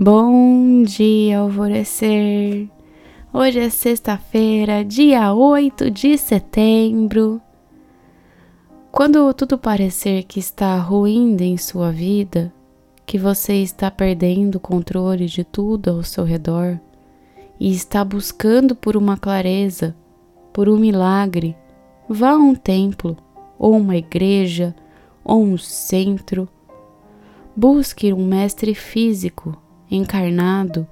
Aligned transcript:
Bom 0.00 0.84
dia, 0.84 1.40
alvorecer! 1.40 2.70
Hoje 3.32 3.58
é 3.58 3.68
sexta-feira, 3.68 4.84
dia 4.84 5.34
8 5.34 5.90
de 5.90 6.16
setembro. 6.16 7.42
Quando 8.92 9.34
tudo 9.34 9.58
parecer 9.58 10.22
que 10.22 10.38
está 10.38 10.78
ruindo 10.78 11.42
em 11.42 11.56
sua 11.56 11.90
vida, 11.90 12.54
que 13.04 13.18
você 13.18 13.54
está 13.54 13.90
perdendo 13.90 14.54
o 14.54 14.60
controle 14.60 15.26
de 15.26 15.42
tudo 15.42 15.90
ao 15.90 16.04
seu 16.04 16.22
redor 16.22 16.78
e 17.58 17.72
está 17.72 18.04
buscando 18.04 18.76
por 18.76 18.96
uma 18.96 19.16
clareza, 19.16 19.96
por 20.52 20.68
um 20.68 20.78
milagre, 20.78 21.56
vá 22.08 22.30
a 22.30 22.36
um 22.36 22.54
templo, 22.54 23.16
ou 23.58 23.76
uma 23.76 23.96
igreja, 23.96 24.76
ou 25.24 25.42
um 25.42 25.58
centro. 25.58 26.48
Busque 27.56 28.12
um 28.12 28.24
mestre 28.24 28.76
físico 28.76 29.58
encarnado 29.90 30.86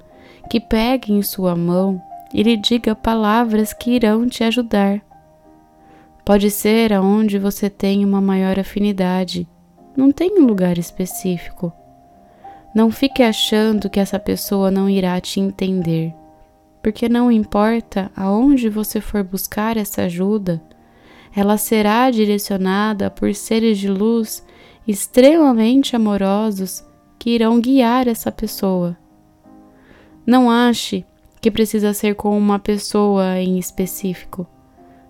que 0.49 0.61
pegue 0.61 1.13
em 1.13 1.23
sua 1.23 1.57
mão 1.57 2.01
e 2.33 2.43
lhe 2.43 2.57
diga 2.57 2.95
palavras 2.95 3.73
que 3.73 3.91
irão 3.93 4.27
te 4.29 4.45
ajudar. 4.45 5.01
Pode 6.25 6.51
ser 6.51 6.93
aonde 6.93 7.39
você 7.39 7.71
tem 7.71 8.05
uma 8.05 8.21
maior 8.21 8.59
afinidade, 8.59 9.47
não 9.97 10.11
tem 10.11 10.41
um 10.41 10.45
lugar 10.45 10.77
específico. 10.79 11.73
Não 12.75 12.91
fique 12.91 13.23
achando 13.23 13.89
que 13.89 13.99
essa 13.99 14.19
pessoa 14.19 14.71
não 14.71 14.91
irá 14.91 15.21
te 15.21 15.41
entender, 15.41 16.13
porque 16.83 17.09
não 17.09 17.33
importa 17.33 18.11
aonde 18.15 18.69
você 18.69 19.01
for 19.01 19.25
buscar 19.25 19.77
essa 19.77 20.03
ajuda, 20.03 20.63
ela 21.35 21.57
será 21.57 22.11
direcionada 22.11 23.11
por 23.11 23.35
seres 23.35 23.79
de 23.79 23.89
luz 23.89 24.45
extremamente 24.87 25.97
amorosos 25.97 26.85
que 27.19 27.31
irão 27.31 27.61
guiar 27.61 28.09
essa 28.09 28.31
pessoa. 28.31 28.97
Não 30.27 30.51
ache 30.51 31.05
que 31.41 31.51
precisa 31.51 31.95
ser 31.95 32.15
com 32.15 32.37
uma 32.37 32.59
pessoa 32.59 33.39
em 33.39 33.59
específico. 33.59 34.47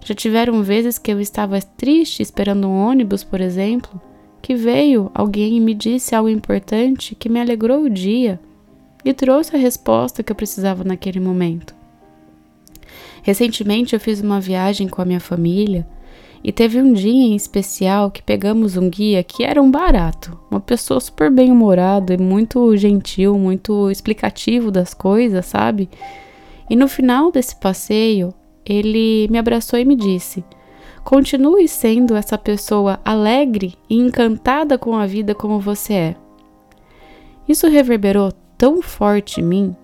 Já 0.05 0.15
tiveram 0.15 0.63
vezes 0.63 0.99
que 0.99 1.11
eu 1.11 1.21
estava 1.21 1.61
triste 1.61 2.23
esperando 2.23 2.69
um 2.69 2.77
ônibus, 2.77 3.25
por 3.25 3.41
exemplo, 3.41 4.01
que 4.41 4.55
veio 4.55 5.11
alguém 5.15 5.57
e 5.57 5.61
me 5.61 5.75
disse 5.75 6.15
algo 6.15 6.29
importante 6.29 7.15
que 7.15 7.29
me 7.29 7.41
alegrou 7.41 7.83
o 7.83 7.91
dia 7.91 8.39
e 9.05 9.13
trouxe 9.13 9.57
a 9.57 9.59
resposta 9.59 10.23
que 10.23 10.31
eu 10.31 10.37
precisava 10.37 10.85
naquele 10.85 11.19
momento. 11.19 11.75
Recentemente 13.23 13.95
eu 13.95 13.99
fiz 13.99 14.21
uma 14.21 14.41
viagem 14.41 14.89
com 14.89 15.03
a 15.03 15.05
minha 15.05 15.19
família 15.19 15.87
e 16.47 16.53
teve 16.53 16.81
um 16.81 16.93
dia 16.93 17.11
em 17.11 17.35
especial 17.35 18.09
que 18.09 18.23
pegamos 18.23 18.77
um 18.77 18.89
guia 18.89 19.25
que 19.25 19.43
era 19.43 19.61
um 19.61 19.69
barato, 19.69 20.39
uma 20.49 20.61
pessoa 20.61 21.01
super 21.01 21.29
bem-humorada 21.29 22.15
e 22.15 22.17
muito 22.17 22.77
gentil, 22.77 23.37
muito 23.37 23.91
explicativo 23.91 24.71
das 24.71 24.95
coisas, 24.95 25.45
sabe? 25.45 25.91
E 26.71 26.77
no 26.77 26.87
final 26.87 27.33
desse 27.33 27.57
passeio, 27.57 28.33
ele 28.65 29.27
me 29.29 29.39
abraçou 29.39 29.77
e 29.77 29.85
me 29.85 29.97
disse: 29.97 30.45
Continue 31.03 31.67
sendo 31.67 32.15
essa 32.15 32.39
pessoa 32.39 33.01
alegre 33.05 33.75
e 33.91 33.97
encantada 33.97 34.79
com 34.79 34.95
a 34.95 35.05
vida 35.05 35.35
como 35.35 35.59
você 35.59 35.95
é. 35.95 36.17
Isso 37.49 37.67
reverberou 37.67 38.31
tão 38.57 38.81
forte 38.81 39.41
em 39.41 39.45
mim 39.45 39.77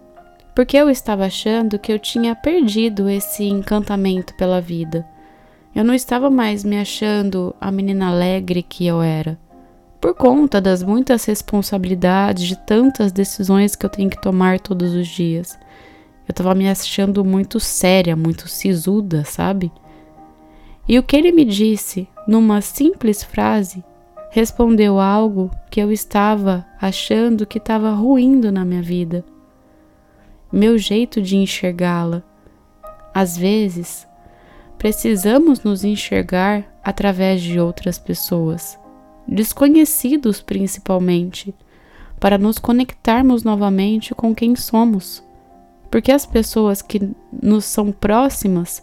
porque 0.55 0.77
eu 0.77 0.89
estava 0.89 1.25
achando 1.25 1.77
que 1.79 1.93
eu 1.93 1.99
tinha 1.99 2.37
perdido 2.37 3.09
esse 3.09 3.43
encantamento 3.45 4.35
pela 4.35 4.61
vida 4.61 5.05
eu 5.75 5.85
não 5.85 5.95
estava 5.95 6.29
mais 6.29 6.65
me 6.65 6.79
achando 6.79 7.55
a 7.61 7.71
menina 7.71 8.09
alegre 8.09 8.63
que 8.63 8.87
eu 8.87 9.01
era, 9.01 9.39
por 10.01 10.15
conta 10.15 10.61
das 10.61 10.83
muitas 10.83 11.25
responsabilidades, 11.25 12.45
de 12.47 12.57
tantas 12.57 13.11
decisões 13.11 13.75
que 13.75 13.87
eu 13.87 13.91
tenho 13.91 14.11
que 14.11 14.21
tomar 14.21 14.61
todos 14.61 14.93
os 14.95 15.09
dias. 15.09 15.59
Eu 16.29 16.33
estava 16.33 16.55
me 16.55 16.69
achando 16.69 17.25
muito 17.25 17.59
séria, 17.59 18.15
muito 18.15 18.49
sisuda, 18.49 19.25
sabe? 19.25 19.73
E 20.89 20.99
o 20.99 21.03
que 21.03 21.17
ele 21.17 21.33
me 21.33 21.45
disse, 21.45 22.09
numa 22.27 22.61
simples 22.61 23.23
frase, 23.23 23.85
respondeu 24.31 24.99
algo 24.99 25.51
que 25.71 25.81
eu 25.81 25.93
estava 25.93 26.67
achando 26.81 27.47
que 27.47 27.59
estava 27.59 27.93
ruindo 27.93 28.51
na 28.51 28.65
minha 28.65 28.83
vida. 28.83 29.25
Meu 30.51 30.77
jeito 30.77 31.23
de 31.23 31.37
enxergá-la. 31.37 32.23
Às 33.15 33.37
vezes, 33.37 34.07
precisamos 34.83 35.63
nos 35.63 35.85
enxergar 35.85 36.65
através 36.83 37.41
de 37.41 37.61
outras 37.61 38.01
pessoas, 38.01 38.77
desconhecidos 39.29 40.41
principalmente, 40.41 41.55
para 42.19 42.37
nos 42.37 42.59
conectarmos 42.59 43.45
novamente 43.45 44.13
com 44.13 44.35
quem 44.35 44.57
somos. 44.57 45.23
Porque 45.89 46.11
as 46.11 46.27
pessoas 46.27 46.83
que 46.83 47.13
nos 47.33 47.65
são 47.65 47.93
próximas, 47.93 48.83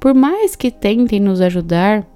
por 0.00 0.14
mais 0.14 0.56
que 0.56 0.70
tentem 0.70 1.20
nos 1.20 1.42
ajudar, 1.42 2.06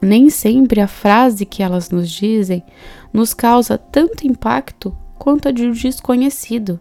nem 0.00 0.30
sempre 0.30 0.80
a 0.80 0.88
frase 0.88 1.44
que 1.44 1.62
elas 1.62 1.90
nos 1.90 2.08
dizem 2.10 2.64
nos 3.12 3.34
causa 3.34 3.76
tanto 3.76 4.26
impacto 4.26 4.96
quanto 5.18 5.48
a 5.48 5.52
de 5.52 5.66
um 5.66 5.72
desconhecido. 5.72 6.80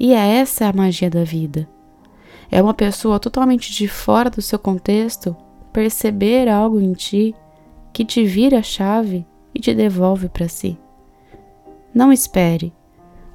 E 0.00 0.14
é 0.14 0.36
essa 0.38 0.68
a 0.68 0.72
magia 0.72 1.10
da 1.10 1.22
vida 1.22 1.68
é 2.54 2.62
uma 2.62 2.72
pessoa 2.72 3.18
totalmente 3.18 3.72
de 3.72 3.88
fora 3.88 4.30
do 4.30 4.40
seu 4.40 4.60
contexto 4.60 5.36
perceber 5.72 6.48
algo 6.48 6.80
em 6.80 6.92
ti 6.92 7.34
que 7.92 8.04
te 8.04 8.24
vira 8.24 8.60
a 8.60 8.62
chave 8.62 9.26
e 9.52 9.58
te 9.58 9.74
devolve 9.74 10.28
para 10.28 10.46
si. 10.46 10.78
Não 11.92 12.12
espere. 12.12 12.72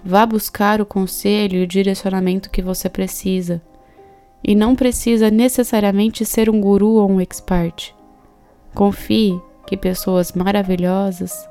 Vá 0.06 0.26
buscar 0.26 0.80
o 0.80 0.86
conselho 0.86 1.58
e 1.60 1.64
o 1.64 1.68
direcionamento 1.68 2.50
que 2.50 2.62
você 2.62 2.88
precisa. 2.88 3.62
E 4.42 4.56
não 4.56 4.74
precisa 4.74 5.30
necessariamente 5.30 6.24
ser 6.24 6.50
um 6.50 6.62
guru 6.62 6.92
ou 6.92 7.12
um 7.12 7.20
expert. 7.20 7.94
Confie 8.74 9.38
que 9.68 9.76
pessoas 9.76 10.32
maravilhosas 10.32 11.46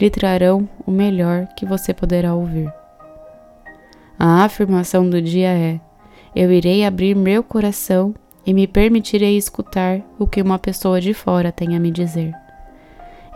lhe 0.00 0.08
trarão 0.08 0.66
o 0.86 0.90
melhor 0.90 1.48
que 1.48 1.66
você 1.66 1.92
poderá 1.92 2.34
ouvir. 2.34 2.72
A 4.18 4.42
afirmação 4.42 5.08
do 5.10 5.20
dia 5.20 5.50
é: 5.50 5.80
eu 6.34 6.52
irei 6.52 6.84
abrir 6.84 7.14
meu 7.14 7.42
coração 7.42 8.14
e 8.46 8.54
me 8.54 8.66
permitirei 8.66 9.36
escutar 9.36 10.00
o 10.18 10.26
que 10.26 10.40
uma 10.40 10.58
pessoa 10.58 11.00
de 11.00 11.12
fora 11.12 11.52
tem 11.52 11.76
a 11.76 11.80
me 11.80 11.90
dizer. 11.90 12.32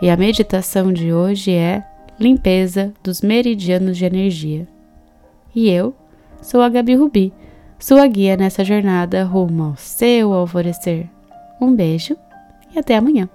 E 0.01 0.09
a 0.09 0.17
meditação 0.17 0.91
de 0.91 1.13
hoje 1.13 1.51
é 1.51 1.83
limpeza 2.19 2.93
dos 3.03 3.21
meridianos 3.21 3.97
de 3.97 4.05
energia. 4.05 4.67
E 5.55 5.69
eu 5.69 5.93
sou 6.41 6.61
a 6.61 6.69
Gabi 6.69 6.95
Rubi, 6.95 7.33
sua 7.79 8.07
guia 8.07 8.35
nessa 8.35 8.63
jornada 8.63 9.23
rumo 9.23 9.63
ao 9.63 9.75
seu 9.75 10.33
alvorecer. 10.33 11.07
Um 11.61 11.75
beijo 11.75 12.17
e 12.73 12.79
até 12.79 12.95
amanhã. 12.95 13.29